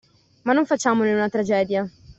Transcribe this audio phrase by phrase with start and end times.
[0.45, 1.87] Ma non facciamone una tragedia.